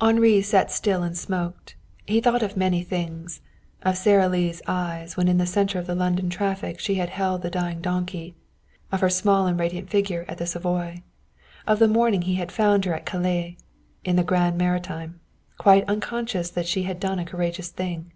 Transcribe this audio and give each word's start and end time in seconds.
Henri 0.00 0.40
sat 0.40 0.70
still 0.72 1.02
and 1.02 1.18
smoked. 1.18 1.76
He 2.06 2.22
thought 2.22 2.42
of 2.42 2.56
many 2.56 2.82
things 2.82 3.42
of 3.82 3.98
Sara 3.98 4.26
Lee's 4.26 4.62
eyes 4.66 5.18
when 5.18 5.28
in 5.28 5.36
the 5.36 5.44
center 5.44 5.78
of 5.78 5.86
the 5.86 5.94
London 5.94 6.30
traffic 6.30 6.80
she 6.80 6.94
had 6.94 7.10
held 7.10 7.42
the 7.42 7.50
dying 7.50 7.82
donkey; 7.82 8.34
of 8.90 9.00
her 9.02 9.10
small 9.10 9.46
and 9.46 9.60
radiant 9.60 9.90
figure 9.90 10.24
at 10.28 10.38
the 10.38 10.46
Savoy; 10.46 11.02
of 11.66 11.78
the 11.78 11.88
morning 11.88 12.22
he 12.22 12.36
had 12.36 12.50
found 12.50 12.86
her 12.86 12.94
at 12.94 13.04
Calais, 13.04 13.58
in 14.02 14.16
the 14.16 14.24
Gare 14.24 14.50
Maritime, 14.50 15.20
quietly 15.58 15.88
unconscious 15.94 16.48
that 16.48 16.66
she 16.66 16.84
had 16.84 16.98
done 16.98 17.18
a 17.18 17.26
courageous 17.26 17.68
thing. 17.68 18.12